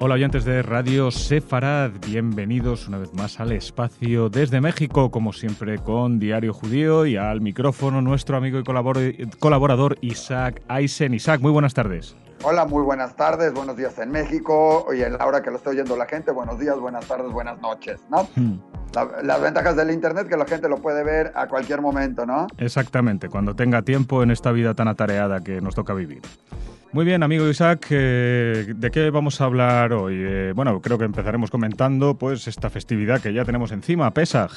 Hola 0.00 0.14
oyentes 0.14 0.44
de 0.44 0.62
Radio 0.62 1.10
Sefarad, 1.10 1.90
bienvenidos 2.06 2.86
una 2.86 2.98
vez 2.98 3.12
más 3.14 3.40
al 3.40 3.50
espacio 3.50 4.28
desde 4.28 4.60
México, 4.60 5.10
como 5.10 5.32
siempre 5.32 5.78
con 5.78 6.20
Diario 6.20 6.54
Judío 6.54 7.04
y 7.04 7.16
al 7.16 7.40
micrófono 7.40 8.00
nuestro 8.00 8.36
amigo 8.36 8.60
y 8.60 8.62
colaborador 9.40 9.98
Isaac 10.00 10.62
Aisen. 10.68 11.14
Isaac, 11.14 11.40
muy 11.40 11.50
buenas 11.50 11.74
tardes. 11.74 12.14
Hola, 12.44 12.64
muy 12.64 12.84
buenas 12.84 13.16
tardes, 13.16 13.52
buenos 13.52 13.76
días 13.76 13.98
en 13.98 14.12
México 14.12 14.86
y 14.96 15.02
en 15.02 15.18
la 15.18 15.26
hora 15.26 15.42
que 15.42 15.50
lo 15.50 15.56
estoy 15.56 15.74
oyendo 15.74 15.96
la 15.96 16.06
gente, 16.06 16.30
buenos 16.30 16.60
días, 16.60 16.78
buenas 16.78 17.04
tardes, 17.04 17.32
buenas 17.32 17.60
noches, 17.60 18.00
¿no? 18.08 18.28
Hmm. 18.36 18.60
las 19.24 19.40
ventajas 19.40 19.74
del 19.74 19.90
Internet 19.90 20.28
que 20.28 20.36
la 20.36 20.46
gente 20.46 20.68
lo 20.68 20.76
puede 20.76 21.02
ver 21.02 21.32
a 21.34 21.48
cualquier 21.48 21.80
momento, 21.80 22.24
¿no? 22.24 22.46
Exactamente, 22.58 23.28
cuando 23.28 23.56
tenga 23.56 23.82
tiempo 23.82 24.22
en 24.22 24.30
esta 24.30 24.52
vida 24.52 24.74
tan 24.74 24.86
atareada 24.86 25.42
que 25.42 25.60
nos 25.60 25.74
toca 25.74 25.92
vivir. 25.92 26.22
Muy 26.90 27.04
bien, 27.04 27.22
amigo 27.22 27.46
Isaac, 27.46 27.86
eh, 27.90 28.72
¿de 28.74 28.90
qué 28.90 29.10
vamos 29.10 29.42
a 29.42 29.44
hablar 29.44 29.92
hoy? 29.92 30.14
Eh, 30.16 30.52
bueno, 30.56 30.80
creo 30.80 30.96
que 30.96 31.04
empezaremos 31.04 31.50
comentando 31.50 32.14
pues 32.14 32.48
esta 32.48 32.70
festividad 32.70 33.20
que 33.20 33.34
ya 33.34 33.44
tenemos 33.44 33.72
encima, 33.72 34.10
Pesaj. 34.14 34.52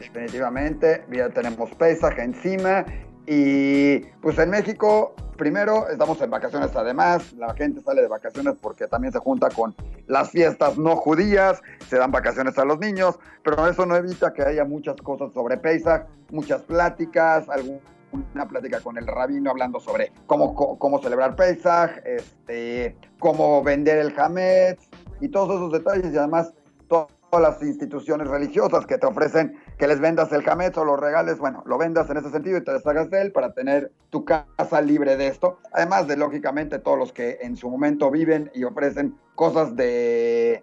Definitivamente, 0.00 1.04
ya 1.12 1.28
tenemos 1.28 1.70
Pesaj 1.76 2.18
encima 2.18 2.84
y 3.24 4.00
pues 4.20 4.36
en 4.40 4.50
México 4.50 5.14
primero 5.36 5.88
estamos 5.88 6.20
en 6.20 6.30
vacaciones 6.30 6.74
además, 6.74 7.32
la 7.34 7.54
gente 7.54 7.80
sale 7.82 8.02
de 8.02 8.08
vacaciones 8.08 8.56
porque 8.60 8.88
también 8.88 9.12
se 9.12 9.20
junta 9.20 9.48
con 9.48 9.72
las 10.08 10.30
fiestas 10.30 10.76
no 10.76 10.96
judías, 10.96 11.62
se 11.88 11.98
dan 11.98 12.10
vacaciones 12.10 12.58
a 12.58 12.64
los 12.64 12.80
niños, 12.80 13.16
pero 13.44 13.68
eso 13.68 13.86
no 13.86 13.94
evita 13.94 14.32
que 14.32 14.42
haya 14.42 14.64
muchas 14.64 14.96
cosas 14.96 15.32
sobre 15.32 15.56
Pesach, 15.56 16.02
muchas 16.32 16.62
pláticas, 16.62 17.48
algún 17.48 17.80
una 18.12 18.46
plática 18.48 18.80
con 18.80 18.98
el 18.98 19.06
rabino 19.06 19.50
hablando 19.50 19.80
sobre 19.80 20.12
cómo, 20.26 20.54
cómo 20.54 21.00
celebrar 21.00 21.36
Pesach, 21.36 21.90
este, 22.04 22.96
cómo 23.18 23.62
vender 23.62 23.98
el 23.98 24.18
Hametz 24.18 24.88
y 25.20 25.28
todos 25.28 25.56
esos 25.56 25.72
detalles 25.72 26.12
y 26.12 26.16
además 26.16 26.52
todas 26.88 27.10
las 27.32 27.62
instituciones 27.62 28.26
religiosas 28.26 28.86
que 28.86 28.98
te 28.98 29.06
ofrecen 29.06 29.56
que 29.78 29.86
les 29.86 30.00
vendas 30.00 30.32
el 30.32 30.48
Hametz 30.48 30.76
o 30.78 30.84
los 30.84 30.98
regales, 30.98 31.38
bueno, 31.38 31.62
lo 31.66 31.78
vendas 31.78 32.10
en 32.10 32.16
ese 32.16 32.30
sentido 32.30 32.58
y 32.58 32.64
te 32.64 32.72
deshagas 32.72 33.08
de 33.10 33.22
él 33.22 33.32
para 33.32 33.52
tener 33.52 33.92
tu 34.10 34.24
casa 34.24 34.80
libre 34.80 35.16
de 35.16 35.28
esto. 35.28 35.58
Además 35.72 36.08
de, 36.08 36.16
lógicamente, 36.16 36.80
todos 36.80 36.98
los 36.98 37.12
que 37.12 37.38
en 37.40 37.56
su 37.56 37.70
momento 37.70 38.10
viven 38.10 38.50
y 38.54 38.64
ofrecen 38.64 39.16
cosas 39.36 39.76
de 39.76 40.60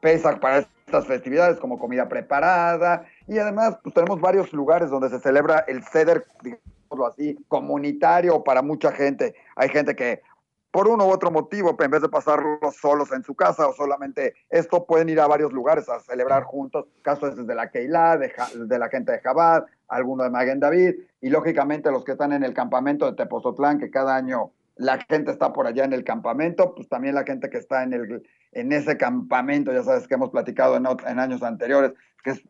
Pesach 0.00 0.38
para 0.38 0.58
estas 0.86 1.06
festividades 1.06 1.58
como 1.58 1.78
comida 1.78 2.08
preparada 2.08 3.04
y 3.26 3.38
además 3.38 3.78
pues 3.82 3.94
tenemos 3.94 4.20
varios 4.20 4.52
lugares 4.52 4.90
donde 4.90 5.08
se 5.08 5.18
celebra 5.18 5.64
el 5.66 5.82
ceder 5.82 6.26
así, 7.06 7.36
comunitario 7.48 8.44
para 8.44 8.62
mucha 8.62 8.92
gente. 8.92 9.34
Hay 9.56 9.68
gente 9.68 9.94
que 9.96 10.22
por 10.74 10.88
uno 10.88 11.06
u 11.06 11.10
otro 11.10 11.30
motivo, 11.30 11.76
en 11.78 11.90
vez 11.90 12.02
de 12.02 12.08
pasarlo 12.08 12.58
solos 12.72 13.12
en 13.12 13.22
su 13.22 13.36
casa 13.36 13.68
o 13.68 13.72
solamente 13.72 14.34
esto, 14.50 14.84
pueden 14.86 15.08
ir 15.08 15.20
a 15.20 15.28
varios 15.28 15.52
lugares 15.52 15.88
a 15.88 16.00
celebrar 16.00 16.42
juntos. 16.42 16.86
Casos 17.00 17.36
desde 17.36 17.54
la 17.54 17.70
Keilah, 17.70 18.16
de, 18.16 18.32
de, 18.56 18.78
la 18.80 18.88
gente 18.88 19.12
de 19.12 19.20
Jabad, 19.20 19.66
alguno 19.86 20.24
de 20.24 20.30
Maguen 20.30 20.58
David, 20.58 20.94
y 21.20 21.30
lógicamente 21.30 21.92
los 21.92 22.04
que 22.04 22.12
están 22.12 22.32
en 22.32 22.42
el 22.42 22.54
campamento 22.54 23.06
de 23.06 23.16
Tepozotlán, 23.16 23.78
que 23.78 23.88
cada 23.88 24.16
año 24.16 24.50
la 24.74 24.98
gente 25.08 25.30
está 25.30 25.52
por 25.52 25.68
allá 25.68 25.84
en 25.84 25.92
el 25.92 26.02
campamento, 26.02 26.74
pues 26.74 26.88
también 26.88 27.14
la 27.14 27.22
gente 27.22 27.48
que 27.50 27.58
está 27.58 27.84
en, 27.84 27.92
el, 27.92 28.28
en 28.50 28.72
ese 28.72 28.96
campamento, 28.96 29.72
ya 29.72 29.84
sabes 29.84 30.08
que 30.08 30.14
hemos 30.14 30.30
platicado 30.30 30.76
en, 30.76 30.86
en 31.06 31.18
años 31.20 31.44
anteriores, 31.44 31.92
que, 32.24 32.30
es, 32.30 32.42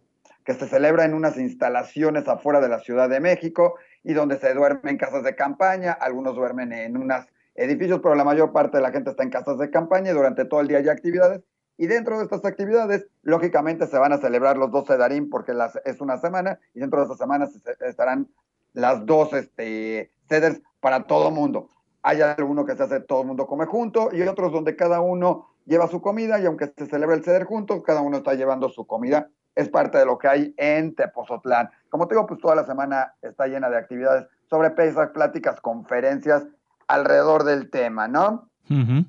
que 0.47 0.55
se 0.55 0.67
celebra 0.67 1.05
en 1.05 1.13
unas 1.13 1.37
instalaciones 1.37 2.27
afuera 2.27 2.61
de 2.61 2.71
la 2.71 2.79
Ciudad 2.79 3.11
de 3.11 3.21
México 3.21 3.75
y 4.05 4.13
donde 4.13 4.39
se 4.39 4.53
duerme 4.55 4.91
en 4.91 4.99
casas 4.99 5.25
de 5.25 5.35
campaña, 5.35 5.93
algunos 5.93 6.37
duermen 6.37 6.73
en 6.73 6.97
unos 6.97 7.25
edificios, 7.55 8.01
pero 8.03 8.15
la 8.15 8.25
mayor 8.25 8.53
parte 8.53 8.77
de 8.77 8.83
la 8.83 8.93
gente 8.93 9.11
está 9.11 9.23
en 9.23 9.31
casas 9.31 9.59
de 9.59 9.71
campaña 9.71 10.11
y 10.11 10.15
durante 10.15 10.45
todo 10.45 10.61
el 10.61 10.69
día 10.69 10.79
hay 10.79 10.89
actividades. 10.89 11.43
Y 11.77 11.87
dentro 11.87 12.19
de 12.19 12.25
estas 12.25 12.45
actividades, 12.45 13.07
lógicamente 13.23 13.87
se 13.87 13.99
van 13.99 14.13
a 14.13 14.19
celebrar 14.19 14.57
los 14.57 14.71
dos 14.71 14.87
Sedarim 14.87 15.31
porque 15.31 15.55
las, 15.55 15.77
es 15.85 16.01
una 16.01 16.19
semana 16.19 16.61
y 16.75 16.81
dentro 16.81 17.01
de 17.01 17.07
esta 17.07 17.17
semana 17.17 17.49
estarán 17.81 18.29
las 18.75 19.05
dos 19.07 19.33
este, 19.33 20.13
ceders 20.29 20.61
para 20.81 21.05
todo 21.05 21.31
mundo. 21.31 21.69
Hay 22.03 22.21
alguno 22.21 22.67
que 22.67 22.77
se 22.77 22.83
hace 22.83 23.01
todo 23.01 23.23
el 23.23 23.27
mundo 23.29 23.47
come 23.47 23.65
junto 23.65 24.11
y 24.13 24.21
otros 24.23 24.53
donde 24.53 24.77
cada 24.77 25.01
uno 25.01 25.49
lleva 25.65 25.89
su 25.89 26.03
comida 26.03 26.39
y 26.39 26.45
aunque 26.45 26.73
se 26.77 26.87
celebra 26.87 27.17
el 27.17 27.25
ceder 27.25 27.45
juntos, 27.45 27.83
cada 27.83 28.03
uno 28.03 28.19
está 28.19 28.35
llevando 28.35 28.69
su 28.69 28.87
comida 28.87 29.31
es 29.55 29.69
parte 29.69 29.99
de 29.99 30.07
lo 30.07 30.19
que 30.19 30.29
hay 30.29 30.55
en 30.57 30.95
Tepozotlán. 30.95 31.71
Como 31.89 32.09
te 32.09 32.15
digo, 32.15 32.27
pues 32.27 32.41
toda 32.41 32.55
la 32.55 32.65
semana 32.65 33.15
está 33.23 33.47
llena 33.47 33.71
de 33.71 33.77
actividades 33.77 34.27
sobre 34.51 34.71
Pesach, 34.71 35.13
pláticas, 35.13 35.61
conferencias 35.61 36.47
alrededor 36.89 37.45
del 37.45 37.71
tema, 37.71 38.09
¿no? 38.09 38.51
Muy 38.69 39.07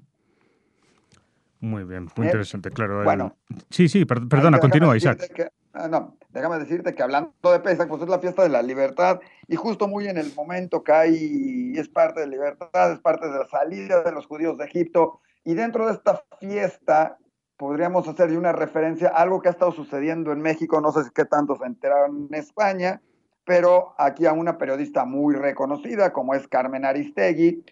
bien, 1.83 2.07
muy 2.15 2.25
eh, 2.25 2.29
interesante, 2.29 2.71
claro. 2.71 3.03
Bueno, 3.03 3.35
sí, 3.69 3.89
sí, 3.89 4.05
perdona, 4.05 4.59
continúa, 4.59 4.95
Isaac. 4.95 5.51
Ah, 5.73 5.89
no, 5.89 6.15
déjame 6.29 6.57
decirte 6.57 6.95
que 6.95 7.03
hablando 7.03 7.33
de 7.43 7.59
Pesach, 7.59 7.89
pues 7.89 8.01
es 8.01 8.07
la 8.07 8.19
fiesta 8.19 8.43
de 8.43 8.49
la 8.49 8.61
libertad 8.61 9.19
y 9.47 9.57
justo 9.57 9.89
muy 9.89 10.07
en 10.07 10.17
el 10.17 10.33
momento 10.33 10.83
que 10.83 10.93
hay, 10.93 11.73
es 11.75 11.89
parte 11.89 12.21
de 12.21 12.27
libertad, 12.27 12.93
es 12.93 12.99
parte 12.99 13.27
de 13.27 13.39
la 13.39 13.47
salida 13.47 14.03
de 14.03 14.11
los 14.13 14.25
judíos 14.25 14.57
de 14.57 14.65
Egipto 14.65 15.19
y 15.43 15.53
dentro 15.53 15.87
de 15.87 15.93
esta 15.93 16.23
fiesta 16.39 17.17
podríamos 17.57 18.07
hacer 18.07 18.37
una 18.37 18.51
referencia 18.51 19.09
a 19.09 19.21
algo 19.21 19.41
que 19.41 19.49
ha 19.49 19.51
estado 19.51 19.71
sucediendo 19.71 20.31
en 20.31 20.41
México, 20.41 20.81
no 20.81 20.91
sé 20.91 21.03
si 21.03 21.11
qué 21.11 21.25
tanto 21.25 21.55
se 21.55 21.65
enteraron 21.65 22.27
en 22.29 22.35
España, 22.35 23.01
pero 23.45 23.95
aquí 23.97 24.25
a 24.25 24.33
una 24.33 24.57
periodista 24.57 25.05
muy 25.05 25.35
reconocida 25.35 26.11
como 26.11 26.33
es 26.33 26.47
Carmen 26.47 26.85
Aristegui, 26.85 27.63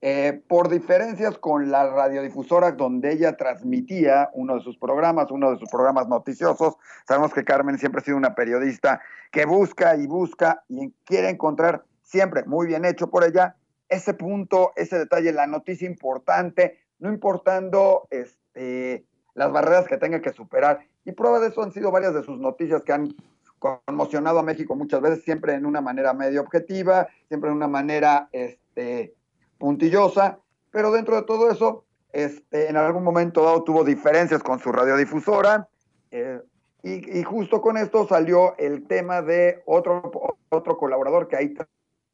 eh, 0.00 0.40
por 0.46 0.68
diferencias 0.68 1.38
con 1.38 1.72
la 1.72 1.90
radiodifusora 1.90 2.70
donde 2.70 3.12
ella 3.12 3.36
transmitía 3.36 4.30
uno 4.32 4.54
de 4.54 4.60
sus 4.60 4.78
programas, 4.78 5.30
uno 5.32 5.50
de 5.50 5.58
sus 5.58 5.68
programas 5.68 6.06
noticiosos. 6.06 6.76
Sabemos 7.06 7.34
que 7.34 7.44
Carmen 7.44 7.78
siempre 7.78 8.00
ha 8.00 8.04
sido 8.04 8.16
una 8.16 8.36
periodista 8.36 9.00
que 9.32 9.44
busca 9.44 9.96
y 9.96 10.06
busca 10.06 10.62
y 10.68 10.92
quiere 11.04 11.30
encontrar 11.30 11.84
siempre 12.04 12.44
muy 12.44 12.68
bien 12.68 12.84
hecho 12.84 13.10
por 13.10 13.24
ella 13.24 13.56
ese 13.88 14.14
punto, 14.14 14.72
ese 14.76 14.98
detalle, 14.98 15.32
la 15.32 15.48
noticia 15.48 15.88
importante, 15.88 16.78
no 17.00 17.10
importando 17.12 18.06
este, 18.10 19.04
las 19.38 19.52
barreras 19.52 19.86
que 19.86 19.96
tenga 19.96 20.20
que 20.20 20.32
superar. 20.32 20.80
Y 21.04 21.12
prueba 21.12 21.38
de 21.38 21.46
eso 21.46 21.62
han 21.62 21.70
sido 21.70 21.92
varias 21.92 22.12
de 22.12 22.24
sus 22.24 22.40
noticias 22.40 22.82
que 22.82 22.92
han 22.92 23.14
conmocionado 23.60 24.40
a 24.40 24.42
México 24.42 24.74
muchas 24.74 25.00
veces, 25.00 25.22
siempre 25.22 25.54
en 25.54 25.64
una 25.64 25.80
manera 25.80 26.12
medio 26.12 26.40
objetiva, 26.40 27.06
siempre 27.28 27.48
en 27.48 27.56
una 27.56 27.68
manera 27.68 28.28
este, 28.32 29.14
puntillosa, 29.56 30.40
pero 30.72 30.90
dentro 30.90 31.14
de 31.14 31.22
todo 31.22 31.50
eso, 31.50 31.84
este, 32.12 32.68
en 32.68 32.76
algún 32.76 33.04
momento 33.04 33.44
dado 33.44 33.62
tuvo 33.62 33.84
diferencias 33.84 34.42
con 34.42 34.58
su 34.58 34.72
radiodifusora, 34.72 35.68
eh, 36.10 36.40
y, 36.82 37.18
y, 37.18 37.22
justo 37.22 37.60
con 37.60 37.76
esto 37.76 38.06
salió 38.08 38.56
el 38.56 38.86
tema 38.86 39.20
de 39.22 39.62
otro, 39.66 40.10
otro 40.48 40.78
colaborador 40.78 41.28
que 41.28 41.36
ahí 41.36 41.54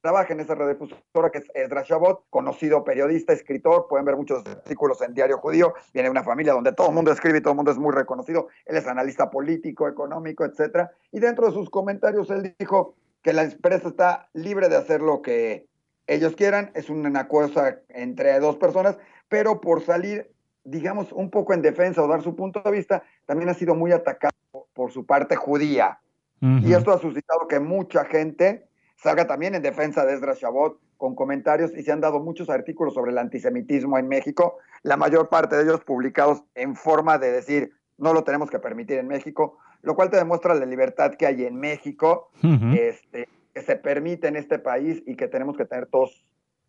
trabaja 0.04 0.34
en 0.34 0.40
esa 0.40 0.54
radiodifusora 0.54 1.30
que 1.32 1.38
es 1.38 1.50
Ezra 1.54 1.82
Shabot, 1.82 2.24
conocido 2.28 2.84
periodista, 2.84 3.32
escritor, 3.32 3.86
pueden 3.88 4.04
ver 4.04 4.16
muchos 4.16 4.46
artículos 4.46 5.00
en 5.00 5.14
Diario 5.14 5.38
Judío, 5.38 5.72
viene 5.94 6.08
de 6.08 6.10
una 6.10 6.22
familia 6.22 6.52
donde 6.52 6.74
todo 6.74 6.88
el 6.88 6.94
mundo 6.94 7.10
escribe 7.10 7.38
y 7.38 7.40
todo 7.40 7.52
el 7.52 7.56
mundo 7.56 7.70
es 7.70 7.78
muy 7.78 7.90
reconocido, 7.90 8.48
él 8.66 8.76
es 8.76 8.86
analista 8.86 9.30
político, 9.30 9.88
económico, 9.88 10.44
etcétera, 10.44 10.90
y 11.10 11.20
dentro 11.20 11.46
de 11.46 11.52
sus 11.52 11.70
comentarios 11.70 12.28
él 12.28 12.54
dijo 12.58 12.96
que 13.22 13.32
la 13.32 13.44
empresa 13.44 13.88
está 13.88 14.28
libre 14.34 14.68
de 14.68 14.76
hacer 14.76 15.00
lo 15.00 15.22
que 15.22 15.68
ellos 16.06 16.36
quieran, 16.36 16.70
es 16.74 16.90
una 16.90 17.26
cosa 17.26 17.78
entre 17.88 18.38
dos 18.40 18.56
personas, 18.56 18.98
pero 19.30 19.62
por 19.62 19.80
salir, 19.80 20.30
digamos, 20.64 21.12
un 21.12 21.30
poco 21.30 21.54
en 21.54 21.62
defensa 21.62 22.02
o 22.02 22.08
dar 22.08 22.20
su 22.20 22.36
punto 22.36 22.60
de 22.60 22.72
vista, 22.72 23.04
también 23.24 23.48
ha 23.48 23.54
sido 23.54 23.74
muy 23.74 23.90
atacado 23.90 24.34
por 24.74 24.92
su 24.92 25.06
parte 25.06 25.34
judía. 25.34 25.98
Y 26.42 26.74
esto 26.74 26.92
ha 26.92 26.98
suscitado 26.98 27.48
que 27.48 27.58
mucha 27.58 28.04
gente 28.04 28.68
salga 29.04 29.26
también 29.26 29.54
en 29.54 29.60
defensa 29.60 30.06
de 30.06 30.14
Ezra 30.14 30.32
Shabot 30.32 30.80
con 30.96 31.14
comentarios 31.14 31.76
y 31.76 31.82
se 31.82 31.92
han 31.92 32.00
dado 32.00 32.20
muchos 32.20 32.48
artículos 32.48 32.94
sobre 32.94 33.12
el 33.12 33.18
antisemitismo 33.18 33.98
en 33.98 34.08
México, 34.08 34.56
la 34.82 34.96
mayor 34.96 35.28
parte 35.28 35.56
de 35.56 35.64
ellos 35.64 35.84
publicados 35.84 36.42
en 36.54 36.74
forma 36.74 37.18
de 37.18 37.30
decir 37.30 37.74
no 37.98 38.14
lo 38.14 38.24
tenemos 38.24 38.48
que 38.50 38.58
permitir 38.58 38.96
en 38.96 39.06
México, 39.06 39.58
lo 39.82 39.94
cual 39.94 40.08
te 40.08 40.16
demuestra 40.16 40.54
la 40.54 40.64
libertad 40.64 41.16
que 41.16 41.26
hay 41.26 41.44
en 41.44 41.56
México, 41.56 42.30
este, 42.42 43.28
que 43.52 43.60
se 43.60 43.76
permite 43.76 44.28
en 44.28 44.36
este 44.36 44.58
país 44.58 45.02
y 45.06 45.16
que 45.16 45.28
tenemos 45.28 45.58
que 45.58 45.66
tener 45.66 45.84
todos 45.86 46.24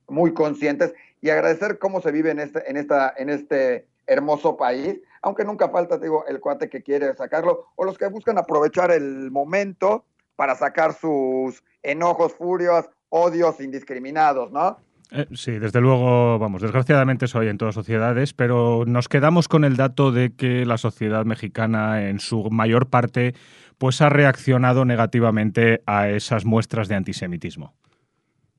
muy 0.09 0.33
conscientes 0.33 0.93
y 1.21 1.29
agradecer 1.29 1.79
cómo 1.79 2.01
se 2.01 2.11
vive 2.11 2.31
en 2.31 2.41
este, 2.41 2.69
en 2.69 2.75
esta, 2.75 3.13
en 3.15 3.29
este 3.29 3.87
hermoso 4.07 4.57
país, 4.57 4.99
aunque 5.21 5.45
nunca 5.45 5.69
falta, 5.69 5.97
digo, 5.97 6.25
el 6.27 6.41
cuate 6.41 6.69
que 6.69 6.83
quiere 6.83 7.13
sacarlo, 7.15 7.67
o 7.77 7.85
los 7.85 7.97
que 7.97 8.07
buscan 8.07 8.37
aprovechar 8.37 8.91
el 8.91 9.31
momento 9.31 10.03
para 10.35 10.55
sacar 10.55 10.93
sus 10.93 11.63
enojos, 11.83 12.33
furios, 12.33 12.89
odios 13.09 13.59
indiscriminados, 13.59 14.51
¿no? 14.51 14.77
Eh, 15.11 15.27
sí, 15.33 15.59
desde 15.59 15.81
luego, 15.81 16.39
vamos, 16.39 16.61
desgraciadamente 16.61 17.25
eso 17.25 17.39
hay 17.39 17.47
en 17.47 17.57
todas 17.57 17.75
sociedades, 17.75 18.33
pero 18.33 18.85
nos 18.85 19.07
quedamos 19.07 19.47
con 19.47 19.63
el 19.63 19.77
dato 19.77 20.11
de 20.11 20.33
que 20.33 20.65
la 20.65 20.77
sociedad 20.77 21.25
mexicana 21.25 22.09
en 22.09 22.19
su 22.19 22.49
mayor 22.49 22.89
parte 22.89 23.35
pues 23.77 24.01
ha 24.01 24.09
reaccionado 24.09 24.85
negativamente 24.85 25.81
a 25.85 26.09
esas 26.09 26.45
muestras 26.45 26.87
de 26.87 26.95
antisemitismo. 26.95 27.73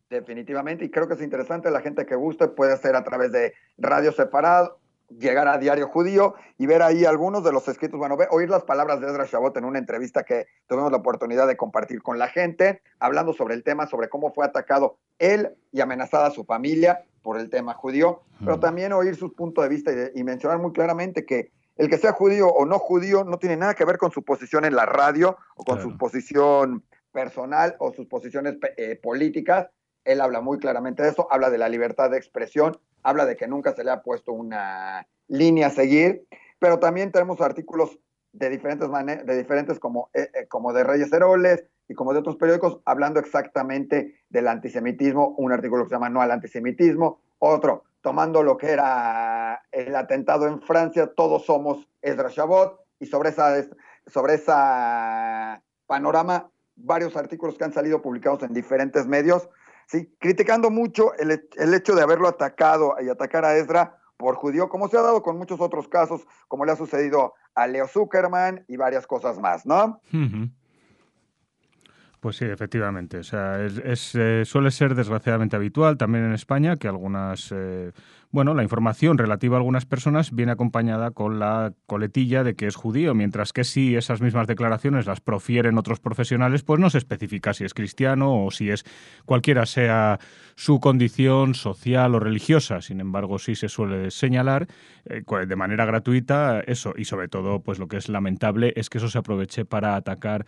Definitivamente, 0.08 0.84
y 0.84 0.90
creo 0.90 1.08
que 1.08 1.14
es 1.14 1.22
interesante, 1.22 1.70
la 1.70 1.81
gente 1.81 2.06
que 2.06 2.14
guste 2.14 2.46
puede 2.49 2.72
hacer 2.72 2.94
a 2.94 3.02
través 3.02 3.32
de 3.32 3.55
Radio 3.76 4.12
Separado, 4.12 4.79
llegar 5.08 5.49
a 5.49 5.58
Diario 5.58 5.88
Judío 5.88 6.35
y 6.58 6.67
ver 6.67 6.82
ahí 6.82 7.05
algunos 7.05 7.44
de 7.44 7.53
los 7.53 7.69
escritos, 7.69 7.99
bueno, 7.99 8.17
oír 8.31 8.50
las 8.50 8.64
palabras 8.64 9.00
de 9.00 9.06
Ezra 9.06 9.25
Shabot 9.25 9.56
en 9.56 9.64
una 9.64 9.79
entrevista 9.79 10.25
que 10.25 10.47
tuvimos 10.67 10.91
la 10.91 10.99
oportunidad 10.99 11.47
de 11.47 11.56
compartir 11.56 12.03
con 12.03 12.19
la 12.19 12.29
gente, 12.29 12.82
hablando 12.99 13.32
sobre 13.32 13.55
el 13.55 13.62
tema, 13.62 13.87
sobre 13.87 14.08
cómo 14.08 14.32
fue 14.32 14.44
atacado 14.44 14.99
él 15.19 15.55
y 15.73 15.81
amenazada 15.81 16.31
su 16.31 16.44
familia 16.44 17.05
por 17.23 17.38
el 17.38 17.50
tema 17.50 17.75
judío, 17.75 18.23
pero 18.41 18.61
también 18.61 18.93
oír 18.93 19.17
sus 19.17 19.32
puntos 19.32 19.64
de 19.64 19.69
vista 19.69 19.91
y, 20.14 20.23
mencionar 20.23 20.58
muy 20.58 20.73
claramente 20.73 21.25
que 21.25 21.50
el 21.76 21.88
que 21.88 21.99
sea 21.99 22.12
judío 22.12 22.49
o 22.49 22.64
no 22.64 22.79
judío 22.79 23.25
no 23.25 23.38
tiene 23.38 23.56
nada 23.56 23.75
que 23.75 23.85
ver 23.85 23.99
con 23.99 24.11
su 24.11 24.23
posición 24.23 24.64
en 24.64 24.76
la 24.76 24.87
radio 24.87 25.37
o 25.56 25.64
con 25.64 25.81
su 25.82 25.97
posición 25.97 26.85
personal 27.12 27.75
o 27.79 27.93
sus 27.93 28.06
posiciones 28.06 28.56
eh, 28.76 28.99
políticas. 29.03 29.69
Él 30.06 30.20
habla 30.20 30.41
muy 30.41 30.58
claramente 30.58 31.03
de 31.03 31.11
eso, 31.11 31.29
habla 31.31 31.50
de 31.50 31.58
la 31.58 31.69
libertad 31.69 32.11
de 32.11 32.17
expresión, 32.17 32.79
habla 33.03 33.26
de 33.26 33.37
que 33.37 33.47
nunca 33.47 33.75
se 33.75 33.85
le 33.85 33.91
ha 33.91 34.03
puesto 34.03 34.32
una 34.32 35.06
línea 35.29 35.67
a 35.67 35.70
seguir, 35.70 36.26
pero 36.58 36.79
también 36.79 37.12
tenemos 37.12 37.41
artículos 37.41 37.99
de 38.32 38.50
diferentes 38.50 38.88
maneras, 38.88 39.26
de 39.26 39.37
diferentes 39.37 39.79
como, 39.79 40.11
eh, 40.14 40.31
eh, 40.35 40.47
como 40.49 40.73
de 40.73 40.85
Reyes 40.85 41.12
Heroles 41.12 41.64
y 41.88 41.94
como 41.94 42.12
de 42.12 42.20
otros 42.20 42.37
periódicos, 42.37 42.81
hablando 42.85 43.20
exactamente 43.20 44.20
del 44.31 44.49
antisemitismo, 44.49 45.35
un 45.38 45.53
artículo 45.53 45.85
que 45.85 45.91
se 45.91 45.94
llama 45.94 46.11
No 46.11 46.20
al 46.23 46.31
antisemitismo, 46.31 47.20
otro 47.38 47.85
tomando 48.06 48.44
lo 48.44 48.56
que 48.56 48.70
era 48.70 49.64
el 49.73 49.97
atentado 49.97 50.47
en 50.47 50.62
Francia, 50.62 51.11
todos 51.17 51.44
somos 51.44 51.88
Ezra 52.03 52.29
Shabot, 52.29 52.81
y 53.00 53.06
sobre 53.06 53.31
esa, 53.31 53.53
sobre 54.06 54.35
esa 54.35 55.61
panorama, 55.88 56.49
varios 56.76 57.17
artículos 57.17 57.58
que 57.58 57.64
han 57.64 57.73
salido 57.73 58.03
publicados 58.03 58.44
en 58.44 58.53
diferentes 58.53 59.08
medios, 59.08 59.49
¿sí? 59.87 60.15
criticando 60.19 60.71
mucho 60.71 61.15
el, 61.15 61.49
el, 61.56 61.75
hecho 61.75 61.94
de 61.94 62.03
haberlo 62.03 62.29
atacado 62.29 62.94
y 63.00 63.09
atacar 63.09 63.44
a 63.44 63.56
Ezra 63.56 63.99
por 64.17 64.37
judío, 64.37 64.69
como 64.69 64.88
se 64.88 64.97
ha 64.97 65.03
dado 65.03 65.23
con 65.23 65.37
muchos 65.37 65.61
otros 65.61 65.88
casos, 65.88 66.27
como 66.49 66.65
le 66.65 66.73
ha 66.73 66.77
sucedido 66.77 67.35
a 67.55 67.67
Leo 67.67 67.87
Zuckerman 67.87 68.65
y 68.69 68.77
varias 68.77 69.06
cosas 69.06 69.38
más, 69.38 69.67
¿no? 69.67 70.00
Pues 72.21 72.37
sí, 72.37 72.44
efectivamente. 72.44 73.19
O 73.19 73.23
sea, 73.23 73.59
eh, 73.61 74.43
suele 74.44 74.71
ser 74.71 74.94
desgraciadamente 74.94 75.56
habitual 75.56 75.97
también 75.97 76.25
en 76.25 76.32
España 76.32 76.77
que 76.77 76.89
algunas 76.89 77.53
eh, 77.55 77.93
bueno, 78.37 78.53
la 78.53 78.62
información 78.62 79.17
relativa 79.17 79.56
a 79.56 79.61
algunas 79.61 79.87
personas 79.87 80.31
viene 80.31 80.53
acompañada 80.53 81.11
con 81.11 81.38
la 81.38 81.73
coletilla 81.87 82.44
de 82.44 82.55
que 82.55 82.67
es 82.67 82.77
judío, 82.77 83.15
mientras 83.15 83.55
que 83.55 83.65
si 83.65 83.97
esas 83.97 84.21
mismas 84.21 84.47
declaraciones 84.47 85.06
las 85.06 85.23
profieren 85.23 85.79
otros 85.79 86.00
profesionales, 86.00 86.62
pues 86.62 86.79
no 86.79 86.91
se 86.91 86.99
especifica 86.99 87.55
si 87.55 87.65
es 87.65 87.73
cristiano 87.73 88.44
o 88.44 88.50
si 88.50 88.69
es 88.69 88.85
cualquiera 89.25 89.65
sea 89.65 90.21
su 90.55 90.81
condición 90.81 91.55
social 91.55 92.15
o 92.15 92.21
religiosa. 92.21 92.83
Sin 92.83 93.00
embargo, 93.00 93.38
sí 93.38 93.55
se 93.55 93.71
suele 93.71 94.11
señalar 94.11 94.67
eh, 95.06 95.23
de 95.47 95.56
manera 95.56 95.87
gratuita 95.87 96.61
eso 96.61 96.93
y 96.94 97.06
sobre 97.06 97.29
todo, 97.29 97.61
pues 97.61 97.79
lo 97.79 97.89
que 97.89 97.97
es 97.97 98.11
lamentable 98.11 98.75
es 98.77 98.91
que 98.91 98.99
eso 98.99 99.09
se 99.09 99.17
aproveche 99.17 99.65
para 99.65 99.97
atacar 99.97 100.44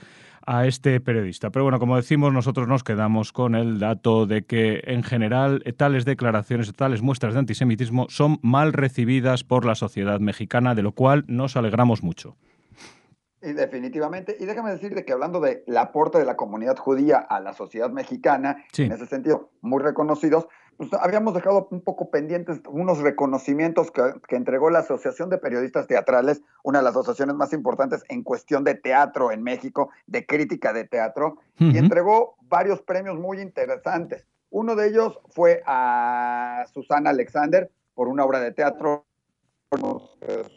a 0.49 0.67
este 0.67 0.99
periodista. 1.01 1.51
Pero 1.51 1.65
bueno, 1.65 1.79
como 1.79 1.97
decimos, 1.97 2.33
nosotros 2.33 2.67
nos 2.69 2.83
quedamos 2.83 3.33
con 3.33 3.55
el 3.55 3.79
dato 3.79 4.25
de 4.25 4.45
que 4.45 4.83
en 4.87 5.03
general 5.03 5.63
tales 5.77 6.07
declaraciones, 6.07 6.73
tales 6.73 7.03
muestras 7.03 7.35
de 7.35 7.41
antisemitismo 7.41 7.78
son 8.09 8.39
mal 8.43 8.73
recibidas 8.73 9.45
por 9.45 9.65
la 9.65 9.75
sociedad 9.75 10.21
mexicana, 10.21 10.75
de 10.75 10.83
lo 10.83 10.93
cual 10.93 11.25
nos 11.29 11.57
alegramos 11.57 12.03
mucho. 12.03 12.37
Y 13.41 13.53
definitivamente, 13.53 14.37
y 14.41 14.47
déjame 14.47 14.73
decirte 14.73 15.05
que 15.05 15.13
hablando 15.13 15.41
del 15.41 15.77
aporte 15.77 16.19
de 16.19 16.25
la 16.25 16.37
comunidad 16.37 16.77
judía 16.77 17.19
a 17.19 17.39
la 17.39 17.53
sociedad 17.53 17.91
mexicana, 17.91 18.65
en 18.77 18.91
ese 18.91 19.07
sentido, 19.07 19.51
muy 19.61 19.81
reconocidos, 19.81 20.49
pues 20.77 20.93
habíamos 20.95 21.35
dejado 21.35 21.69
un 21.71 21.81
poco 21.81 22.11
pendientes 22.11 22.61
unos 22.69 22.99
reconocimientos 22.99 23.91
que, 23.91 24.37
entregó 24.37 24.71
la 24.71 24.81
Asociación 24.81 25.29
de 25.29 25.39
Periodistas 25.39 25.87
Teatrales, 25.89 26.41
una 26.63 26.79
de 26.79 26.85
las 26.85 26.97
asociaciones 26.97 27.35
más 27.35 27.53
importantes 27.53 28.05
en 28.09 28.23
cuestión 28.23 28.65
de 28.65 28.75
teatro 28.75 29.33
en 29.33 29.43
México, 29.43 29.91
de 30.07 30.25
crítica 30.25 30.73
de 30.73 30.85
teatro, 30.85 31.39
y 31.59 31.79
entregó 31.79 32.37
varios 32.43 32.81
premios 32.83 33.19
muy 33.19 33.41
interesantes. 33.41 34.27
Uno 34.51 34.77
de 34.77 34.89
ellos 34.89 35.19
fue 35.31 35.63
a 35.67 36.65
Susana 36.73 37.11
Alexander 37.11 37.71
por 37.95 38.09
una 38.09 38.25
obra 38.25 38.41
de 38.41 38.53
teatro. 38.53 39.05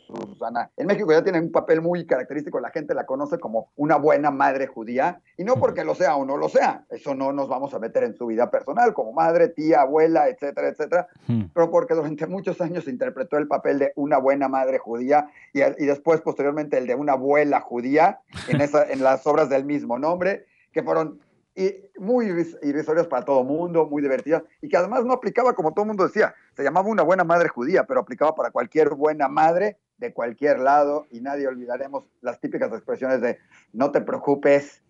Susana, 0.07 0.71
en 0.77 0.87
México 0.87 1.11
ya 1.11 1.21
tiene 1.21 1.41
un 1.41 1.51
papel 1.51 1.81
muy 1.81 2.05
característico, 2.05 2.61
la 2.61 2.69
gente 2.69 2.93
la 2.93 3.05
conoce 3.05 3.39
como 3.39 3.69
una 3.75 3.97
buena 3.97 4.31
madre 4.31 4.67
judía, 4.67 5.21
y 5.35 5.43
no 5.43 5.55
porque 5.55 5.83
lo 5.83 5.95
sea 5.95 6.15
o 6.15 6.23
no 6.23 6.37
lo 6.37 6.47
sea, 6.47 6.85
eso 6.89 7.13
no 7.13 7.33
nos 7.33 7.49
vamos 7.49 7.73
a 7.73 7.79
meter 7.79 8.05
en 8.05 8.15
su 8.15 8.27
vida 8.27 8.49
personal, 8.49 8.93
como 8.93 9.11
madre, 9.11 9.49
tía, 9.49 9.81
abuela, 9.81 10.29
etcétera, 10.29 10.69
etcétera, 10.69 11.07
pero 11.53 11.69
porque 11.69 11.93
durante 11.93 12.25
muchos 12.25 12.61
años 12.61 12.87
interpretó 12.87 13.37
el 13.37 13.49
papel 13.49 13.79
de 13.79 13.91
una 13.97 14.17
buena 14.17 14.47
madre 14.47 14.77
judía 14.77 15.27
y, 15.51 15.59
y 15.61 15.85
después, 15.85 16.21
posteriormente, 16.21 16.77
el 16.77 16.87
de 16.87 16.95
una 16.95 17.13
abuela 17.13 17.59
judía 17.59 18.21
en, 18.47 18.61
esa, 18.61 18.89
en 18.89 19.03
las 19.03 19.27
obras 19.27 19.49
del 19.49 19.65
mismo 19.65 19.99
nombre, 19.99 20.45
que 20.71 20.83
fueron 20.83 21.19
y 21.61 21.91
muy 21.99 22.25
irrisorias 22.63 23.05
para 23.05 23.23
todo 23.23 23.43
mundo, 23.43 23.85
muy 23.85 24.01
divertidas, 24.01 24.41
y 24.61 24.67
que 24.67 24.77
además 24.77 25.05
no 25.05 25.13
aplicaba 25.13 25.53
como 25.53 25.73
todo 25.73 25.85
mundo 25.85 26.07
decía, 26.07 26.33
se 26.55 26.63
llamaba 26.63 26.89
una 26.89 27.03
buena 27.03 27.23
madre 27.23 27.49
judía, 27.49 27.85
pero 27.85 27.99
aplicaba 27.99 28.33
para 28.33 28.49
cualquier 28.49 28.89
buena 28.89 29.27
madre 29.27 29.77
de 29.97 30.11
cualquier 30.11 30.59
lado, 30.59 31.05
y 31.11 31.21
nadie 31.21 31.47
olvidaremos 31.47 32.05
las 32.21 32.39
típicas 32.39 32.71
expresiones 32.71 33.21
de 33.21 33.37
no 33.73 33.91
te 33.91 34.01
preocupes, 34.01 34.81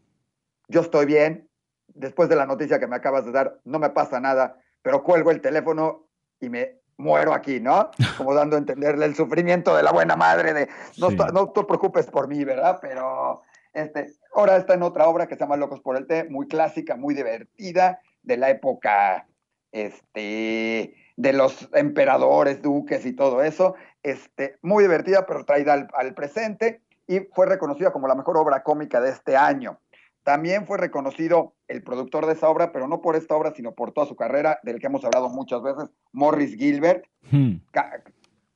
yo 0.70 0.80
estoy 0.80 1.06
bien, 1.06 1.50
después 1.88 2.30
de 2.30 2.38
la 2.38 2.46
noticia 2.46 2.80
que 2.80 2.88
me 2.88 2.96
acabas 2.96 3.26
de 3.26 3.34
dar, 3.34 3.60
no 3.66 3.78
me 3.78 3.90
pasa 3.90 4.22
nada, 4.22 4.58
pero 4.82 5.04
cuelgo 5.04 5.32
el 5.32 5.42
teléfono 5.42 6.08
y 6.40 6.48
me 6.48 6.80
muero 6.96 7.34
aquí, 7.34 7.60
¿no? 7.60 7.92
Como 8.18 8.34
dando 8.34 8.56
a 8.56 8.60
entenderle 8.60 9.06
el 9.06 9.16
sufrimiento 9.16 9.76
de 9.76 9.84
la 9.84 9.92
buena 9.92 10.16
madre 10.16 10.54
de 10.54 10.70
no, 10.98 11.10
no 11.10 11.50
te 11.50 11.66
preocupes 11.66 12.06
por 12.06 12.30
mí, 12.30 12.46
¿verdad? 12.46 12.80
Pero 12.82 13.42
este, 13.74 14.14
ahora 14.34 14.58
está 14.58 14.74
en 14.74 14.84
otra 14.84 15.08
obra 15.08 15.28
que 15.28 15.36
se 15.36 15.42
llama 15.42 15.58
Locos 15.58 15.82
por 15.82 15.98
el 15.98 16.08
Té, 16.08 16.26
muy 16.26 16.48
clásica, 16.48 16.96
muy 16.96 17.14
divertida, 17.14 18.02
de 18.24 18.38
la 18.38 18.50
época 18.50 19.28
este, 19.72 20.96
de 21.16 21.34
los 21.34 21.70
emperadores, 21.74 22.62
duques 22.62 23.06
y 23.06 23.14
todo 23.14 23.42
eso. 23.42 23.76
Este, 24.04 24.58
muy 24.62 24.84
divertida, 24.84 25.26
pero 25.26 25.46
traída 25.46 25.74
al, 25.74 25.88
al 25.94 26.14
presente 26.14 26.82
y 27.08 27.20
fue 27.34 27.46
reconocida 27.46 27.92
como 27.92 28.08
la 28.08 28.16
mejor 28.16 28.38
obra 28.38 28.64
cómica 28.64 29.02
de 29.02 29.12
este 29.12 29.36
año. 29.36 29.80
También 30.24 30.68
fue 30.68 30.78
reconocido 30.78 31.56
el 31.68 31.82
productor 31.82 32.28
de 32.28 32.34
esa 32.34 32.48
obra, 32.50 32.72
pero 32.72 32.88
no 32.88 33.01
por 33.01 33.16
esta 33.16 33.36
obra, 33.36 33.54
sino 33.56 33.74
por 33.74 33.92
toda 33.92 34.06
su 34.06 34.16
carrera, 34.16 34.60
del 34.62 34.80
que 34.80 34.86
hemos 34.86 35.04
hablado 35.04 35.30
muchas 35.30 35.63
veces, 35.63 35.90
Morris 36.12 36.56
Gilbert, 36.56 37.06
hmm 37.32 37.56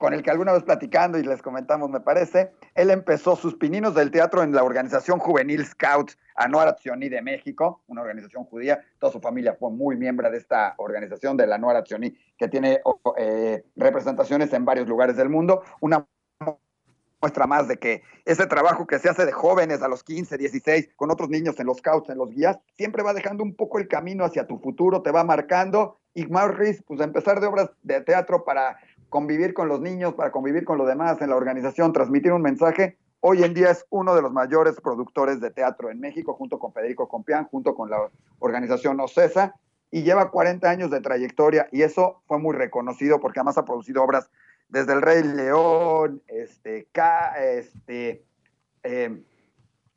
con 0.06 0.14
el 0.14 0.22
que 0.22 0.30
alguna 0.30 0.54
vez 0.54 0.62
platicando 0.62 1.18
y 1.18 1.24
les 1.24 1.42
comentamos, 1.42 1.90
me 1.90 2.00
parece, 2.00 2.52
él 2.76 2.92
empezó 2.92 3.36
sus 3.36 3.56
pininos 3.56 3.96
del 3.96 4.12
teatro 4.12 4.44
en 4.44 4.52
la 4.52 4.64
organización 4.64 5.18
juvenil 5.18 5.66
Scouts 5.66 6.16
Anuar 6.36 6.76
Tzioní 6.76 7.10
de 7.10 7.24
México, 7.24 7.82
una 7.88 8.02
organización 8.02 8.44
judía. 8.44 8.86
Toda 9.00 9.12
su 9.12 9.20
familia 9.20 9.56
fue 9.60 9.72
muy 9.72 9.98
miembro 9.98 10.30
de 10.30 10.38
esta 10.38 10.76
organización 10.78 11.38
de 11.38 11.48
la 11.48 11.56
Anuar 11.56 11.84
Tzioní, 11.84 12.16
que 12.38 12.48
tiene 12.48 12.82
eh, 13.18 13.64
representaciones 13.76 14.54
en 14.54 14.64
varios 14.64 14.88
lugares 14.88 15.18
del 15.18 15.30
mundo. 15.30 15.64
Una 15.82 16.06
muestra 17.20 17.48
más 17.48 17.68
de 17.68 17.78
que 17.78 18.04
ese 18.26 18.46
trabajo 18.46 18.86
que 18.86 19.00
se 19.00 19.10
hace 19.10 19.26
de 19.26 19.32
jóvenes 19.32 19.82
a 19.82 19.88
los 19.88 20.04
15, 20.04 20.38
16, 20.38 20.90
con 20.96 21.10
otros 21.10 21.30
niños 21.30 21.60
en 21.60 21.66
los 21.66 21.78
scouts, 21.78 22.12
en 22.12 22.20
los 22.20 22.30
guías, 22.30 22.60
siempre 22.78 23.02
va 23.02 23.16
dejando 23.16 23.44
un 23.44 23.56
poco 23.56 23.80
el 23.80 23.88
camino 23.88 24.24
hacia 24.24 24.46
tu 24.46 24.60
futuro, 24.60 25.02
te 25.02 25.10
va 25.10 25.24
marcando. 25.24 25.98
Y 26.14 26.28
Maurice, 26.28 26.84
pues 26.86 27.02
empezar 27.02 27.40
de 27.40 27.48
obras 27.48 27.72
de 27.82 28.02
teatro 28.02 28.46
para 28.46 28.78
convivir 29.10 29.54
con 29.54 29.68
los 29.68 29.82
niños, 29.82 30.14
para 30.14 30.32
convivir 30.32 30.66
con 30.66 30.78
los 30.78 30.88
demás 30.88 31.22
en 31.22 31.30
la 31.30 31.36
organización, 31.36 31.94
transmitir 31.94 32.32
un 32.32 32.42
mensaje. 32.42 32.98
Hoy 33.20 33.44
en 33.44 33.54
día 33.54 33.72
es 33.72 33.86
uno 33.90 34.16
de 34.16 34.22
los 34.22 34.32
mayores 34.32 34.80
productores 34.82 35.40
de 35.42 35.52
teatro 35.52 35.90
en 35.90 36.00
México, 36.00 36.34
junto 36.34 36.60
con 36.60 36.74
Federico 36.74 37.08
Compián, 37.08 37.46
junto 37.46 37.76
con 37.76 37.90
la 37.90 38.10
organización 38.40 39.00
OCESA, 39.00 39.56
y 39.92 40.04
lleva 40.04 40.32
40 40.32 40.70
años 40.70 40.92
de 40.92 41.02
trayectoria, 41.02 41.68
y 41.72 41.82
eso 41.82 42.22
fue 42.28 42.40
muy 42.40 42.56
reconocido 42.56 43.20
porque 43.20 43.40
además 43.40 43.58
ha 43.58 43.66
producido 43.66 44.04
obras 44.04 44.30
desde 44.70 44.94
El 44.94 45.02
Rey 45.02 45.24
León, 45.24 46.22
este, 46.28 46.88
K, 46.92 47.36
este, 47.40 48.24
eh, 48.84 49.24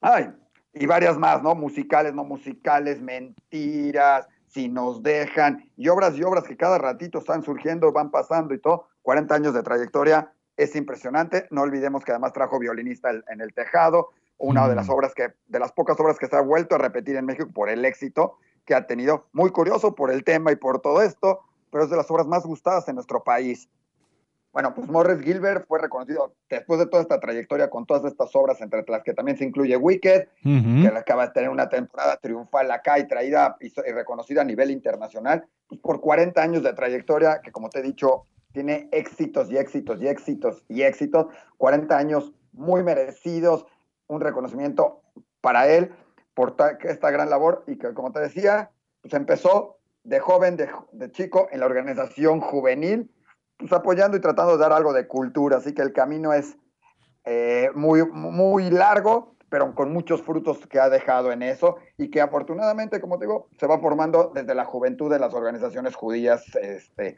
ay, 0.01 0.31
y 0.73 0.87
varias 0.87 1.19
más, 1.19 1.43
¿no? 1.43 1.55
Musicales, 1.55 2.15
no 2.15 2.25
musicales, 2.25 3.01
mentiras, 3.01 4.29
si 4.47 4.69
nos 4.69 5.03
dejan, 5.03 5.71
y 5.77 5.89
obras 5.89 6.17
y 6.17 6.23
obras 6.23 6.45
que 6.45 6.57
cada 6.57 6.79
ratito 6.79 7.19
están 7.19 7.43
surgiendo, 7.43 7.93
van 7.93 8.11
pasando 8.11 8.55
y 8.55 8.61
todo. 8.61 8.89
40 9.09 9.35
años 9.35 9.55
de 9.55 9.63
trayectoria 9.63 10.35
es 10.55 10.77
impresionante. 10.77 11.47
No 11.51 11.63
olvidemos 11.63 12.05
que 12.05 12.13
además 12.13 12.35
trajo 12.35 12.59
violinista 12.59 13.09
en 13.11 13.41
el 13.41 13.55
tejado, 13.55 14.11
una 14.37 14.69
de 14.69 14.75
las 14.75 14.89
mm. 14.89 14.91
obras 14.91 15.15
que, 15.15 15.33
de 15.47 15.59
las 15.59 15.73
pocas 15.73 15.99
obras 15.99 16.19
que 16.19 16.27
se 16.27 16.37
ha 16.37 16.43
vuelto 16.43 16.75
a 16.75 16.79
repetir 16.79 17.17
en 17.17 17.25
México 17.25 17.49
por 17.55 17.71
el 17.71 17.87
éxito 17.87 18.37
que 18.67 18.75
ha 18.75 18.87
tenido. 18.87 19.29
Muy 19.33 19.49
curioso 19.49 19.95
por 19.95 20.11
el 20.11 20.25
tema 20.25 20.53
y 20.53 20.57
por 20.57 20.83
todo 20.83 21.01
esto, 21.01 21.41
pero 21.71 21.85
es 21.85 21.91
de 21.91 21.97
las 21.97 22.11
obras 22.11 22.27
más 22.27 22.45
gustadas 22.45 22.87
en 22.89 22.97
nuestro 22.97 23.25
país. 23.25 23.71
Bueno, 24.53 24.75
pues 24.75 24.87
Morris 24.91 25.25
Gilbert 25.25 25.67
fue 25.67 25.79
reconocido 25.79 26.35
después 26.51 26.79
de 26.79 26.87
toda 26.87 27.01
esta 27.01 27.19
trayectoria 27.19 27.71
con 27.71 27.87
todas 27.87 28.05
estas 28.05 28.37
obras, 28.37 28.61
entre 28.61 28.85
las 28.87 29.03
que 29.05 29.15
también 29.15 29.39
se 29.39 29.45
incluye 29.45 29.75
Wicked, 29.79 30.29
que 30.43 30.93
acaba 30.95 31.29
de 31.29 31.33
tener 31.33 31.49
una 31.49 31.71
temporada 31.71 32.19
triunfal 32.19 32.71
acá 32.71 32.99
y 32.99 33.09
traída 33.09 33.57
y, 33.59 33.71
reconocida 33.91 34.43
a 34.43 34.45
nivel 34.45 34.71
internacional, 34.71 35.47
pues 35.67 35.81
por 35.81 36.03
40 36.03 36.43
años 36.43 36.63
de 36.63 36.75
trayectoria, 36.75 37.41
que 37.43 37.53
como 37.53 37.71
te 37.71 37.79
he 37.79 37.83
dicho, 37.83 38.27
tiene 38.53 38.89
éxitos 38.93 39.51
y 39.51 39.57
éxitos 39.57 40.01
y 40.01 40.09
éxitos 40.09 40.65
y 40.69 40.83
éxitos, 40.83 41.27
40 41.59 41.97
años 41.97 42.33
muy 42.53 42.83
merecidos, 42.83 43.67
un 44.07 44.21
reconocimiento 44.21 45.03
para 45.41 45.69
él 45.69 45.93
por 46.35 46.57
esta 46.85 47.11
gran 47.11 47.31
labor 47.31 47.65
y 47.67 47.77
que, 47.79 47.93
como 47.95 48.13
te 48.13 48.21
decía, 48.21 48.71
pues 49.03 49.15
empezó 49.15 49.79
de 50.05 50.21
joven, 50.21 50.57
de, 50.57 51.11
chico, 51.13 51.49
en 51.51 51.61
la 51.61 51.67
organización 51.67 52.41
juvenil, 52.41 53.11
pues 53.57 53.73
apoyando 53.73 54.17
y 54.17 54.21
tratando 54.21 54.53
de 54.53 54.59
dar 54.59 54.73
algo 54.73 54.93
de 54.93 55.07
cultura, 55.07 55.59
así 55.59 55.75
que 55.75 55.83
el 55.83 55.93
camino 55.93 56.33
es 56.33 56.57
eh, 57.25 57.71
muy, 57.75 58.07
muy 58.07 58.71
largo, 58.71 59.35
pero 59.51 59.75
con 59.75 59.93
muchos 59.93 60.23
frutos 60.23 60.67
que 60.67 60.79
ha 60.79 60.89
dejado 60.89 61.33
en 61.33 61.43
eso 61.43 61.77
y 61.97 62.11
que 62.11 62.21
afortunadamente, 62.21 63.01
como 63.01 63.19
te 63.19 63.27
digo, 63.27 63.49
se 63.59 63.67
va 63.67 63.81
formando 63.81 64.31
desde 64.35 64.55
la 64.55 64.65
juventud 64.65 65.11
de 65.11 65.19
las 65.19 65.35
organizaciones 65.35 65.95
judías, 65.95 66.45
este, 66.57 67.17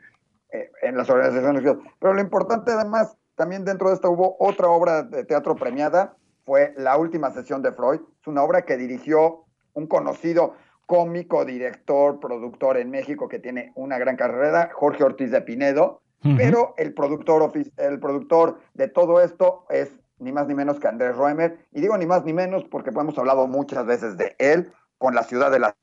eh, 0.53 0.71
en 0.83 0.97
las 0.97 1.09
organizaciones. 1.11 1.63
Pero 1.99 2.15
lo 2.15 2.21
importante 2.21 2.73
además, 2.73 3.17
también 3.35 3.65
dentro 3.65 3.89
de 3.89 3.95
esto 3.95 4.11
hubo 4.11 4.37
otra 4.39 4.69
obra 4.69 5.03
de 5.03 5.25
teatro 5.25 5.57
premiada, 5.57 6.17
fue 6.45 6.75
La 6.77 6.97
última 6.97 7.31
sesión 7.31 7.63
de 7.63 7.73
Freud. 7.73 8.01
Es 8.21 8.27
una 8.27 8.43
obra 8.43 8.63
que 8.63 8.77
dirigió 8.77 9.45
un 9.75 9.87
conocido 9.87 10.55
cómico, 10.87 11.45
director, 11.45 12.19
productor 12.19 12.77
en 12.77 12.91
México 12.91 13.29
que 13.29 13.39
tiene 13.39 13.73
una 13.77 13.99
gran 13.99 14.17
carrera, 14.17 14.71
Jorge 14.75 15.05
Ortiz 15.05 15.31
de 15.31 15.41
Pinedo, 15.41 16.03
pero 16.37 16.75
el 16.77 16.93
productor, 16.93 17.53
el 17.77 18.01
productor 18.01 18.59
de 18.75 18.89
todo 18.89 19.21
esto 19.21 19.65
es 19.71 19.91
ni 20.19 20.33
más 20.33 20.49
ni 20.49 20.55
menos 20.55 20.81
que 20.81 20.89
Andrés 20.89 21.17
Roemer, 21.17 21.59
y 21.73 21.81
digo 21.81 21.97
ni 21.97 22.07
más 22.07 22.25
ni 22.25 22.33
menos 22.33 22.65
porque 22.65 22.91
hemos 22.91 23.17
hablado 23.17 23.47
muchas 23.47 23.87
veces 23.87 24.17
de 24.17 24.35
él 24.39 24.73
con 24.99 25.15
la 25.15 25.23
ciudad 25.23 25.51
de 25.51 25.61
la 25.61 25.77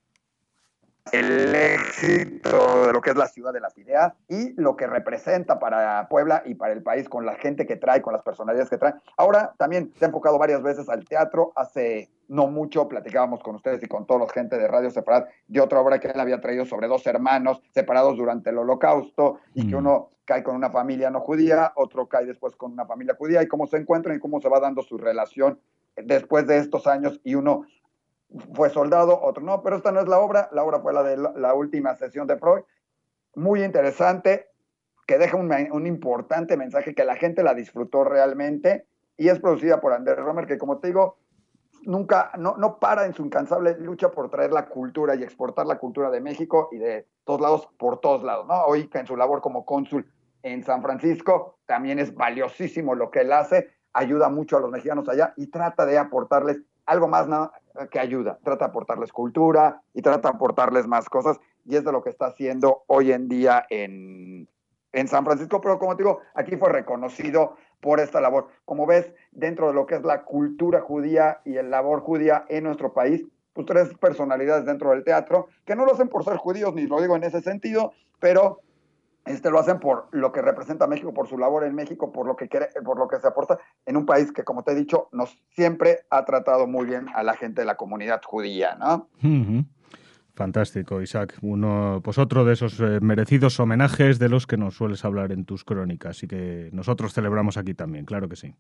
el 1.14 1.56
éxito 1.56 2.88
de 2.88 2.94
lo 2.94 3.02
que 3.02 3.12
es 3.12 3.16
la 3.16 3.28
ciudad 3.28 3.54
de 3.54 3.60
las 3.60 3.78
ideas 3.78 4.14
y 4.28 4.54
lo 4.60 4.76
que 4.76 4.88
representa 4.88 5.60
para 5.60 6.08
Puebla 6.10 6.44
y 6.46 6.56
para 6.56 6.74
el 6.74 6.84
país 6.84 7.10
con 7.10 7.26
la 7.26 7.36
gente 7.36 7.66
que 7.66 7.76
trae, 7.76 8.02
con 8.02 8.14
las 8.14 8.24
personalidades 8.24 8.70
que 8.70 8.78
trae. 8.78 8.94
Ahora 9.18 9.54
también 9.58 9.94
se 9.98 10.06
ha 10.06 10.08
enfocado 10.08 10.38
varias 10.38 10.62
veces 10.62 10.90
al 10.90 11.06
teatro. 11.06 11.52
Hace 11.56 12.10
no 12.28 12.48
mucho 12.48 12.88
platicábamos 12.88 13.42
con 13.42 13.56
ustedes 13.56 13.82
y 13.84 13.88
con 13.88 14.06
toda 14.06 14.22
la 14.22 14.30
gente 14.30 14.58
de 14.58 14.68
Radio 14.68 14.92
Separad 14.92 15.26
de 15.48 15.62
otra 15.62 15.80
obra 15.80 16.00
que 16.00 16.08
él 16.08 16.20
había 16.20 16.42
traído 16.42 16.66
sobre 16.66 16.88
dos 16.88 17.06
hermanos 17.08 17.62
separados 17.74 18.18
durante 18.18 18.50
el 18.50 18.58
holocausto 18.58 19.40
y 19.54 19.68
que 19.68 19.76
mm. 19.76 19.80
uno 19.80 20.10
cae 20.26 20.44
con 20.44 20.56
una 20.56 20.70
familia 20.70 21.10
no 21.10 21.22
judía, 21.22 21.72
otro 21.76 22.08
cae 22.08 22.26
después 22.26 22.56
con 22.56 22.74
una 22.74 22.86
familia 22.86 23.16
judía 23.18 23.42
y 23.42 23.48
cómo 23.48 23.66
se 23.66 23.78
encuentran 23.78 24.18
y 24.18 24.20
cómo 24.20 24.42
se 24.42 24.50
va 24.50 24.60
dando 24.60 24.82
su 24.82 24.98
relación 24.98 25.60
después 25.96 26.46
de 26.48 26.58
estos 26.58 26.86
años 26.86 27.20
y 27.24 27.36
uno 27.36 27.64
fue 28.54 28.70
soldado, 28.70 29.20
otro 29.22 29.44
no, 29.44 29.62
pero 29.64 29.78
esta 29.78 29.92
no 29.92 30.02
es 30.02 30.08
la 30.08 30.20
obra, 30.20 30.50
la 30.52 30.64
obra 30.64 30.80
fue 30.80 30.94
la 30.94 31.04
de 31.04 31.18
la, 31.18 31.54
última 31.54 31.96
sesión 31.96 32.28
de 32.28 32.38
Freud, 32.38 32.64
muy 33.36 33.64
interesante, 33.64 34.48
que 35.06 35.18
deja 35.18 35.38
un, 35.38 35.88
importante 35.88 36.58
mensaje 36.58 36.94
que 36.94 37.06
la 37.06 37.16
gente 37.16 37.44
la 37.44 37.54
disfrutó 37.54 38.04
realmente 38.04 38.86
y 39.16 39.30
es 39.30 39.40
producida 39.40 39.80
por 39.80 39.94
Andrés 39.94 40.18
Romer, 40.18 40.46
que 40.46 40.58
como 40.58 40.80
te 40.80 40.88
digo, 40.88 41.18
nunca, 41.84 42.32
no, 42.38 42.58
no 42.58 42.80
para 42.80 43.06
en 43.06 43.14
su 43.14 43.24
incansable 43.24 43.78
lucha 43.80 44.12
por 44.12 44.30
traer 44.30 44.52
la 44.52 44.68
cultura 44.68 45.16
y 45.16 45.24
exportar 45.24 45.66
la 45.66 45.78
cultura 45.78 46.10
de 46.10 46.20
México 46.20 46.68
y 46.74 46.78
de 46.78 47.08
todos 47.24 47.40
lados, 47.40 47.70
por 47.78 48.02
todos 48.02 48.24
lados, 48.24 48.46
¿no? 48.48 48.66
Hoy 48.66 48.90
en 48.94 49.08
su 49.08 49.16
labor 49.16 49.42
como 49.42 49.66
cónsul 49.66 50.06
en 50.44 50.64
San 50.64 50.82
Francisco 50.82 51.58
también 51.66 52.00
es 52.00 52.14
valiosísimo 52.14 52.94
lo 52.94 53.10
que 53.10 53.22
él 53.22 53.32
hace, 53.32 53.70
ayuda 53.94 54.30
mucho 54.30 54.58
a 54.58 54.60
los 54.60 54.72
mexicanos 54.72 55.08
allá 55.08 55.34
y 55.38 55.48
trata 55.48 55.86
de 55.86 55.98
aportarles 55.98 56.62
algo 56.88 57.08
más 57.08 57.28
que 57.92 58.00
ayuda, 58.00 58.40
trata 58.44 58.66
de 58.66 58.70
aportarles 58.70 59.12
cultura 59.12 59.82
y 59.94 60.02
trata 60.02 60.30
de 60.30 60.36
aportarles 60.36 60.88
más 60.88 61.08
cosas 61.10 61.40
y 61.66 61.76
es 61.76 61.84
de 61.84 61.92
lo 61.92 62.02
que 62.02 62.10
está 62.10 62.28
haciendo 62.28 62.84
hoy 62.88 63.12
en 63.12 63.28
día 63.28 63.66
en, 63.70 64.48
en 64.94 65.08
San 65.08 65.26
Francisco, 65.26 65.62
pero 65.62 65.78
como 65.78 65.96
te 65.96 66.04
digo, 66.04 66.22
aquí 66.34 66.56
fue 66.56 66.70
reconocido 66.72 67.56
por 67.82 68.00
esta 68.00 68.22
labor. 68.22 68.48
Como 68.66 68.86
ves, 68.86 69.14
dentro 69.32 69.68
de 69.68 69.74
lo 69.74 69.86
que 69.86 69.96
es 69.96 70.04
la 70.04 70.24
cultura 70.24 70.82
judía 70.82 71.42
y 71.46 71.58
el 71.58 71.70
labor 71.70 72.02
judía 72.02 72.46
en 72.50 72.64
nuestro 72.64 72.94
país, 72.94 73.26
pues 73.54 73.68
tres 73.68 73.94
personalidades 74.00 74.66
dentro 74.66 74.92
del 74.92 75.04
teatro, 75.04 75.48
que 75.66 75.76
no 75.76 75.86
lo 75.86 75.94
hacen 75.94 76.08
por 76.08 76.24
ser 76.24 76.38
judíos, 76.38 76.74
ni 76.74 76.88
lo 76.88 77.02
digo 77.02 77.16
en 77.16 77.24
ese 77.24 77.42
sentido, 77.42 77.92
pero 78.20 78.62
este, 79.28 79.50
lo 79.50 79.60
hacen 79.60 79.80
por 79.80 80.08
lo 80.12 80.32
que 80.32 80.42
representa 80.42 80.88
México, 80.88 81.14
por 81.14 81.28
su 81.28 81.38
labor 81.38 81.64
en 81.64 81.76
México, 81.76 82.12
por 82.12 82.26
lo 82.26 82.36
que 82.36 82.48
quiere, 82.48 82.68
por 82.84 82.98
lo 82.98 83.08
que 83.08 83.20
se 83.20 83.28
aporta 83.28 83.60
en 83.86 83.98
un 83.98 84.06
país 84.06 84.32
que, 84.32 84.44
como 84.44 84.64
te 84.64 84.72
he 84.72 84.76
dicho, 84.76 85.10
nos 85.12 85.38
siempre 85.50 86.00
ha 86.10 86.26
tratado 86.26 86.68
muy 86.68 86.86
bien 86.86 87.08
a 87.14 87.24
la 87.24 87.34
gente 87.36 87.62
de 87.62 87.66
la 87.66 87.76
comunidad 87.76 88.22
judía, 88.24 88.76
¿no? 88.76 89.10
Fantástico, 90.36 91.02
Isaac. 91.02 91.36
Uno, 91.42 92.00
pues 92.04 92.18
otro 92.18 92.46
de 92.46 92.54
esos 92.54 92.80
eh, 92.80 93.00
merecidos 93.02 93.60
homenajes 93.60 94.20
de 94.20 94.30
los 94.30 94.46
que 94.46 94.56
nos 94.56 94.76
sueles 94.76 95.04
hablar 95.04 95.32
en 95.32 95.46
tus 95.46 95.64
crónicas 95.64 96.22
y 96.24 96.28
que 96.28 96.70
nosotros 96.74 97.14
celebramos 97.14 97.58
aquí 97.58 97.74
también, 97.74 98.06
claro 98.06 98.30
que 98.30 98.36
sí. 98.36 98.54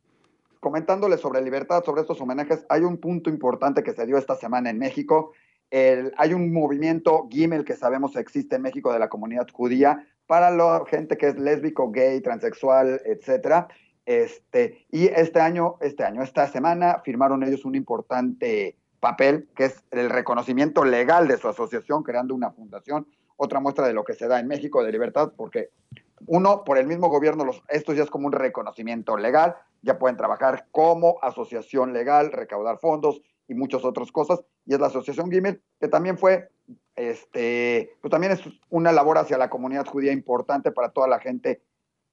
Comentándole 0.60 1.18
sobre 1.18 1.42
libertad, 1.42 1.84
sobre 1.86 2.02
estos 2.02 2.20
homenajes, 2.20 2.66
hay 2.70 2.82
un 2.82 2.98
punto 2.98 3.30
importante 3.30 3.84
que 3.84 3.94
se 3.94 4.08
dio 4.08 4.18
esta 4.18 4.36
semana 4.36 4.72
en 4.72 4.80
México. 4.80 5.34
hay 5.70 6.34
un 6.34 6.52
movimiento 6.52 7.28
Gimel 7.30 7.64
que 7.64 7.76
sabemos 7.76 8.16
existe 8.16 8.56
en 8.56 8.64
México 8.64 8.92
de 8.92 9.00
la 9.00 9.10
comunidad 9.10 9.48
judía 9.52 10.08
para 10.27 10.51
la 10.51 10.84
gente 10.88 11.17
que 11.17 11.27
es 11.27 11.39
lésbico, 11.39 11.91
gay, 11.91 12.22
transexual, 12.22 13.01
etcétera. 13.05 13.67
Este, 14.05 14.86
y 14.91 15.07
este 15.07 15.39
año, 15.39 15.75
este 15.81 16.03
año, 16.03 16.22
esta 16.22 16.48
semana, 16.48 17.01
firmaron 17.03 17.43
ellos 17.43 17.65
un 17.65 17.75
importante 17.75 18.77
papel, 19.00 19.50
que 19.55 19.65
es 19.65 19.84
el 19.91 20.10
reconocimiento 20.10 20.84
legal 20.84 21.27
de 21.27 21.38
su 21.38 21.48
asociación, 21.48 22.03
creando 22.03 22.36
una 22.36 22.51
fundación, 22.51 23.07
otra 23.36 23.60
muestra 23.60 23.88
de 23.88 23.93
lo 23.93 24.03
que 24.03 24.13
se 24.13 24.27
da 24.27 24.39
en 24.39 24.48
México 24.48 24.84
de 24.84 24.91
libertad, 24.91 25.34
porque 25.36 25.69
uno, 26.25 26.63
por 26.63 26.77
el 26.77 26.88
mismo 26.88 27.10
gobierno, 27.10 27.46
los, 27.46 27.62
esto 27.69 27.93
ya 27.93 28.03
es 28.03 28.10
como 28.10 28.27
un 28.27 28.34
reconocimiento 28.34 29.17
legal, 29.17 29.55
ya 29.81 30.00
pueden 30.00 30.17
trabajar 30.17 30.67
como 30.72 31.17
asociación 31.22 31.93
legal, 31.93 32.31
recaudar 32.31 32.79
fondos 32.79 33.22
y 33.48 33.53
muchas 33.53 33.86
otras 33.86 34.12
cosas, 34.12 34.41
y 34.65 34.74
es 34.74 34.79
la 34.79 34.88
Asociación 34.88 35.31
Gimel, 35.31 35.62
que 35.79 35.88
también 35.88 36.17
fue 36.17 36.50
este, 36.98 37.96
pues 38.01 38.12
también 38.12 38.34
es 38.34 38.42
una 38.70 38.92
labor 38.92 39.20
hacia 39.20 39.38
la 39.38 39.50
comunidad 39.50 39.86
judía 39.86 40.12
importante 40.12 40.72
para 40.72 40.89
toda 40.89 41.08
la 41.08 41.20
gente 41.20 41.62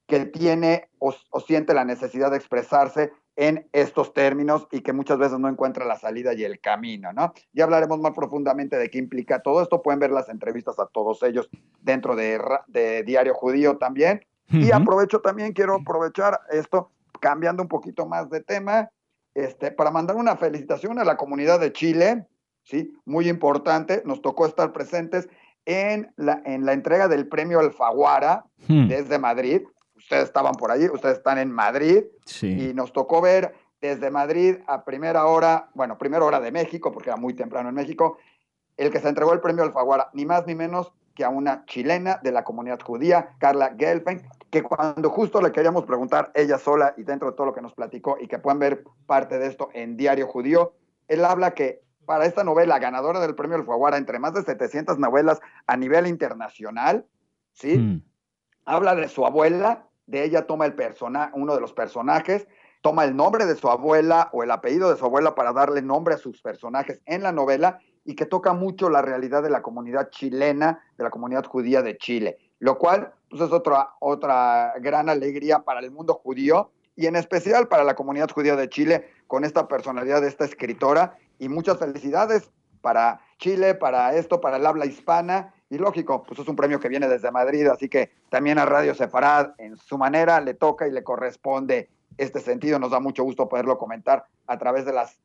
que 0.07 0.27
tiene 0.27 0.91
o, 0.99 1.15
siente 1.41 1.73
la 1.73 1.85
necesidad 1.85 2.31
de 2.31 2.37
expresarse 2.37 3.13
en 3.37 3.67
estos 3.73 4.13
términos 4.13 4.69
y 4.71 4.83
que 4.83 4.93
muchas 4.93 5.19
veces 5.19 5.39
no 5.39 5.49
encuentra 5.49 5.87
la 5.87 5.99
salida 5.99 6.35
y 6.35 6.45
el 6.45 6.61
camino, 6.61 7.13
¿no? 7.13 7.33
Ya 7.53 7.65
hablaremos 7.65 7.99
más 7.99 8.13
profundamente 8.13 8.77
de 8.77 8.91
qué 8.91 8.99
implica 8.99 9.41
todo 9.41 9.63
esto. 9.63 9.83
Pueden 9.83 9.99
ver 9.99 10.13
las 10.13 10.29
entrevistas 10.29 10.79
a 10.79 10.87
todos 10.87 11.23
ellos 11.23 11.49
dentro 11.81 12.15
de, 12.15 13.03
Diario 13.05 13.35
Judío 13.35 13.79
también. 13.79 14.25
Y 14.51 14.71
aprovecho 14.71 15.21
también, 15.21 15.55
quiero 15.55 15.77
aprovechar 15.77 16.39
esto, 16.51 16.91
cambiando 17.19 17.63
un 17.63 17.69
poquito 17.69 18.07
más 18.07 18.29
de 18.29 18.43
tema, 18.43 18.91
este, 19.35 19.73
para 19.73 19.91
mandar 19.91 20.17
una 20.17 20.37
felicitación 20.37 20.99
a 20.99 21.05
la 21.05 21.17
comunidad 21.17 21.59
de 21.59 21.73
Chile, 21.73 22.27
¿sí? 22.65 22.97
Muy 23.05 23.29
importante, 23.29 24.03
nos 24.05 24.21
tocó 24.21 24.47
estar 24.47 24.73
presentes 24.73 25.29
en 25.67 26.13
la, 26.17 26.43
en 26.45 26.67
la 26.67 26.73
entrega 26.73 27.09
del 27.09 27.29
premio 27.29 27.61
Alfaguara 27.61 28.45
hmm. 28.69 28.89
desde 28.89 29.19
Madrid. 29.19 29.63
Ustedes 29.97 30.25
estaban 30.25 30.55
por 30.55 30.71
allí, 30.71 30.89
ustedes 30.89 31.19
están 31.19 31.39
en 31.39 31.51
Madrid 31.51 32.05
y 32.43 32.75
nos 32.75 32.93
tocó 32.93 33.21
ver 33.21 33.55
desde 33.81 34.11
Madrid 34.11 34.57
a 34.67 34.85
primera 34.85 35.27
hora, 35.27 35.69
bueno, 35.75 35.97
primera 35.99 36.25
hora 36.25 36.41
de 36.41 36.51
México, 36.51 36.91
porque 36.91 37.11
era 37.11 37.17
muy 37.17 37.35
temprano 37.35 37.69
en 37.69 37.75
México, 37.75 38.19
el 38.77 38.91
que 38.91 38.99
se 38.99 39.09
entregó 39.09 39.33
el 39.33 39.41
premio 39.41 39.63
Alfaguara, 39.63 40.11
ni 40.15 40.27
más 40.27 40.47
ni 40.47 40.55
menos 40.55 40.93
que 41.15 41.25
a 41.25 41.29
una 41.29 41.65
chilena 41.67 42.19
de 42.23 42.33
la 42.33 42.45
comunidad 42.45 42.81
judía, 42.81 43.37
Carla 43.39 43.75
Gelfen, 43.79 44.27
que 44.51 44.63
cuando 44.63 45.11
justo 45.11 45.41
le 45.41 45.53
queríamos 45.53 45.85
preguntar 45.85 46.33
ella 46.35 46.59
sola 46.59 46.95
y 46.97 47.05
dentro 47.05 47.31
de 47.31 47.37
todo 47.37 47.47
lo 47.47 47.55
que 47.55 47.63
nos 47.63 47.75
platicó 47.75 48.17
y 48.21 48.27
que 48.27 48.39
puedan 48.39 48.59
ver 48.59 48.85
parte 49.07 49.39
de 49.39 49.47
esto 49.47 49.69
en 49.75 49.97
Diario 49.97 50.27
Judío, 50.27 50.73
él 51.07 51.25
habla 51.25 51.53
que 51.53 51.84
para 52.05 52.27
esta 52.27 52.45
novela 52.45 52.79
ganadora 52.79 53.21
del 53.21 53.35
premio 53.35 53.57
Alfaguara 53.57 53.97
entre 53.97 54.19
más 54.19 54.35
de 54.35 54.43
700 54.43 54.99
novelas 54.99 55.41
a 55.67 55.77
nivel 55.77 56.07
internacional, 56.07 57.07
¿sí? 57.53 57.79
Hmm. 57.79 58.03
Habla 58.65 58.95
de 58.95 59.09
su 59.09 59.27
abuela, 59.27 59.89
de 60.07 60.25
ella 60.25 60.47
toma 60.47 60.67
el 60.67 60.75
persona, 60.75 61.31
uno 61.35 61.55
de 61.55 61.61
los 61.61 61.73
personajes, 61.73 62.47
toma 62.83 63.05
el 63.05 63.17
nombre 63.17 63.47
de 63.47 63.57
su 63.57 63.71
abuela 63.71 64.29
o 64.33 64.43
el 64.43 64.51
apellido 64.51 64.91
de 64.91 64.97
su 64.99 65.05
abuela 65.05 65.35
para 65.35 65.53
darle 65.53 65.83
nombre 65.83 66.15
a 66.15 66.19
sus 66.19 66.43
personajes 66.43 67.01
en 67.07 67.23
la 67.23 67.33
novela 67.33 67.81
y 68.05 68.15
que 68.15 68.27
toca 68.27 68.53
mucho 68.53 68.91
la 68.91 69.01
realidad 69.01 69.43
de 69.43 69.51
la 69.51 69.63
comunidad 69.63 70.11
chilena, 70.11 70.85
de 70.99 71.05
la 71.05 71.11
comunidad 71.11 71.47
judía 71.47 71.81
de 71.81 71.97
Chile, 71.97 72.39
lo 72.59 72.79
cual 72.79 73.15
pues, 73.31 73.41
es 73.41 73.53
otra, 73.53 73.95
otra 74.01 74.75
gran 74.81 75.09
alegría 75.09 75.61
para 75.61 75.81
el 75.81 75.91
mundo 75.91 76.15
judío 76.15 76.71
y 76.97 77.07
en 77.07 77.17
especial 77.17 77.69
para 77.69 77.85
la 77.85 77.95
comunidad 77.95 78.31
judía 78.31 78.57
de 78.57 78.69
Chile 78.69 79.09
con 79.27 79.45
esta 79.45 79.67
personalidad 79.67 80.21
de 80.21 80.29
esta 80.29 80.45
escritora 80.45 81.17
y 81.39 81.49
muchas 81.49 81.79
felicidades 81.79 82.51
para 82.81 83.21
Chile, 83.39 83.75
para 83.75 84.15
esto, 84.15 84.41
para 84.41 84.59
el 84.59 84.67
habla 84.67 84.87
hispana. 84.87 85.55
Y 85.71 85.79
lógico, 85.79 86.23
pues 86.23 86.39
es 86.39 86.49
un 86.49 86.57
premio 86.57 86.79
que 86.79 86.89
viene 86.89 87.09
desde 87.09 87.31
Madrid, 87.31 87.67
así 87.67 87.89
que 87.89 88.11
también 88.29 88.59
a 88.59 88.67
Radio 88.67 88.95
Sefarad, 88.95 89.53
en 89.59 89.77
su 89.77 89.99
manera, 89.99 90.41
le 90.41 90.55
toca 90.55 90.87
y 90.87 90.93
le 90.93 91.03
corresponde 91.03 91.89
este 92.19 92.41
sentido. 92.41 92.79
Nos 92.79 92.91
da 92.91 93.01
mucho 93.01 93.25
gusto 93.25 93.49
poderlo 93.49 93.79
comentar 93.79 94.27
a 94.47 94.59
través 94.59 94.85
de 94.85 94.93
las 94.93 95.19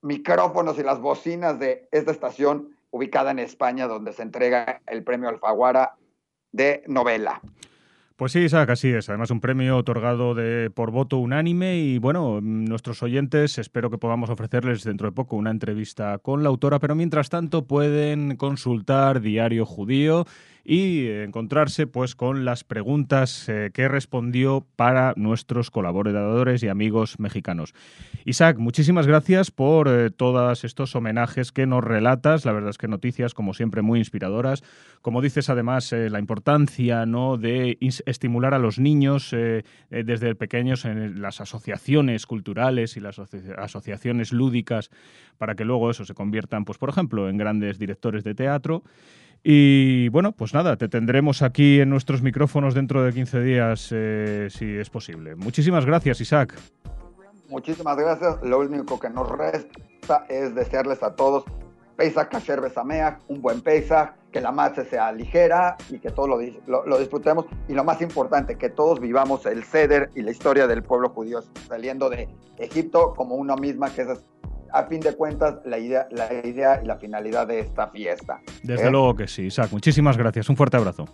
micrófonos 0.00 0.78
y 0.78 0.82
las 0.82 1.00
bocinas 1.00 1.58
de 1.58 1.88
esta 1.90 2.10
estación 2.10 2.76
ubicada 2.90 3.30
en 3.30 3.38
España, 3.38 3.88
donde 3.88 4.12
se 4.12 4.22
entrega 4.22 4.80
el 4.86 5.02
premio 5.02 5.28
Alfaguara 5.28 5.96
de 6.52 6.84
novela. 6.86 7.40
Pues 8.22 8.30
sí, 8.30 8.38
Isaac, 8.38 8.70
así 8.70 8.86
es. 8.86 9.08
Además, 9.08 9.32
un 9.32 9.40
premio 9.40 9.76
otorgado 9.76 10.36
de, 10.36 10.70
por 10.70 10.92
voto 10.92 11.18
unánime 11.18 11.78
y 11.78 11.98
bueno, 11.98 12.38
nuestros 12.40 13.02
oyentes 13.02 13.58
espero 13.58 13.90
que 13.90 13.98
podamos 13.98 14.30
ofrecerles 14.30 14.84
dentro 14.84 15.08
de 15.08 15.12
poco 15.12 15.34
una 15.34 15.50
entrevista 15.50 16.18
con 16.18 16.44
la 16.44 16.48
autora, 16.48 16.78
pero 16.78 16.94
mientras 16.94 17.30
tanto 17.30 17.66
pueden 17.66 18.36
consultar 18.36 19.22
Diario 19.22 19.66
Judío 19.66 20.24
y 20.64 21.08
encontrarse 21.08 21.86
pues 21.86 22.14
con 22.14 22.44
las 22.44 22.62
preguntas 22.62 23.48
eh, 23.48 23.70
que 23.74 23.88
respondió 23.88 24.64
para 24.76 25.12
nuestros 25.16 25.70
colaboradores 25.70 26.62
y 26.62 26.68
amigos 26.68 27.18
mexicanos. 27.18 27.74
Isaac, 28.24 28.58
muchísimas 28.58 29.06
gracias 29.06 29.50
por 29.50 29.88
eh, 29.88 30.10
todos 30.10 30.64
estos 30.64 30.94
homenajes 30.94 31.50
que 31.50 31.66
nos 31.66 31.82
relatas, 31.82 32.44
la 32.44 32.52
verdad 32.52 32.70
es 32.70 32.78
que 32.78 32.86
noticias 32.86 33.34
como 33.34 33.54
siempre 33.54 33.82
muy 33.82 33.98
inspiradoras. 33.98 34.62
Como 35.00 35.20
dices 35.20 35.50
además 35.50 35.92
eh, 35.92 36.10
la 36.10 36.20
importancia 36.20 37.06
¿no? 37.06 37.38
de 37.38 37.78
estimular 38.06 38.54
a 38.54 38.58
los 38.58 38.78
niños 38.78 39.34
desde 39.90 40.34
pequeños 40.34 40.84
en 40.84 41.20
las 41.20 41.40
asociaciones 41.40 42.26
culturales 42.26 42.96
y 42.96 43.00
las 43.00 43.18
asociaciones 43.18 44.32
lúdicas 44.32 44.90
para 45.38 45.54
que 45.54 45.64
luego 45.64 45.90
eso 45.90 46.04
se 46.04 46.14
conviertan 46.14 46.64
pues 46.64 46.78
por 46.78 46.88
ejemplo 46.88 47.28
en 47.28 47.36
grandes 47.36 47.78
directores 47.78 48.24
de 48.24 48.34
teatro. 48.34 48.82
Y 49.44 50.08
bueno, 50.10 50.32
pues 50.32 50.54
nada, 50.54 50.76
te 50.76 50.88
tendremos 50.88 51.42
aquí 51.42 51.80
en 51.80 51.90
nuestros 51.90 52.22
micrófonos 52.22 52.74
dentro 52.74 53.02
de 53.02 53.12
15 53.12 53.40
días, 53.40 53.88
eh, 53.90 54.48
si 54.50 54.76
es 54.76 54.88
posible. 54.88 55.34
Muchísimas 55.34 55.84
gracias, 55.84 56.20
Isaac. 56.20 56.54
Muchísimas 57.48 57.96
gracias. 57.96 58.40
Lo 58.42 58.60
único 58.60 59.00
que 59.00 59.10
nos 59.10 59.28
resta 59.30 60.26
es 60.28 60.54
desearles 60.54 61.02
a 61.02 61.14
todos 61.16 61.44
Pesach 61.96 62.28
Kasher 62.30 62.60
Besameach, 62.60 63.18
un 63.28 63.42
buen 63.42 63.60
Pesach, 63.60 64.14
que 64.30 64.40
la 64.40 64.50
masa 64.50 64.84
sea 64.84 65.12
ligera 65.12 65.76
y 65.90 65.98
que 65.98 66.10
todos 66.10 66.28
lo, 66.66 66.86
lo, 66.86 66.98
disfrutemos. 66.98 67.46
Y 67.68 67.74
lo 67.74 67.84
más 67.84 68.00
importante, 68.00 68.56
que 68.56 68.70
todos 68.70 69.00
vivamos 69.00 69.44
el 69.46 69.64
ceder 69.64 70.10
y 70.14 70.22
la 70.22 70.30
historia 70.30 70.66
del 70.66 70.82
pueblo 70.82 71.10
judío 71.10 71.42
saliendo 71.68 72.08
de 72.08 72.28
Egipto 72.58 73.12
como 73.14 73.34
una 73.34 73.56
misma, 73.56 73.92
que 73.92 74.02
es 74.02 74.08
a 74.72 74.84
fin 74.84 75.00
de 75.00 75.14
cuentas 75.14 75.56
la 75.64 75.78
idea, 75.78 76.06
la 76.10 76.32
idea 76.44 76.80
y 76.82 76.86
la 76.86 76.96
finalidad 76.96 77.46
de 77.46 77.60
esta 77.60 77.88
fiesta. 77.88 78.40
Desde 78.62 78.88
¿Eh? 78.88 78.90
luego 78.90 79.14
que 79.14 79.26
sí, 79.26 79.46
Isaac. 79.46 79.70
Muchísimas 79.72 80.16
gracias. 80.16 80.48
Un 80.48 80.56
fuerte 80.56 80.76
abrazo. 80.76 81.04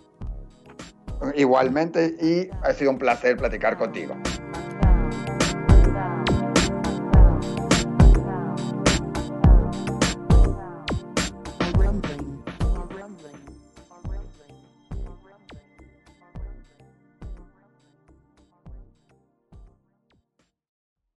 Igualmente 1.34 2.14
y 2.20 2.48
ha 2.62 2.72
sido 2.72 2.92
un 2.92 2.98
placer 2.98 3.36
platicar 3.36 3.76
contigo. 3.76 4.16